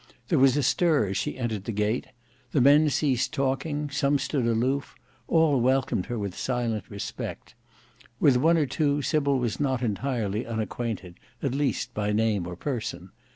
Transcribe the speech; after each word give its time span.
There 0.29 0.39
was 0.39 0.57
a 0.57 0.63
stir 0.63 1.09
as 1.09 1.17
she 1.17 1.37
entered 1.37 1.65
the 1.65 1.71
gate; 1.71 2.07
the 2.53 2.59
men 2.59 2.89
ceased 2.89 3.31
talking, 3.33 3.91
some 3.91 4.17
stood 4.17 4.47
aloof, 4.47 4.95
all 5.27 5.61
welcomed 5.61 6.07
her 6.07 6.17
with 6.17 6.35
silent 6.35 6.85
respect. 6.89 7.53
With 8.19 8.35
one 8.37 8.57
or 8.57 8.65
two 8.65 9.03
Sybil 9.03 9.37
was 9.37 9.59
not 9.59 9.83
entirely 9.83 10.43
unacquainted; 10.43 11.19
at 11.43 11.53
least 11.53 11.93
by 11.93 12.13
name 12.13 12.47
or 12.47 12.55
person. 12.55 13.11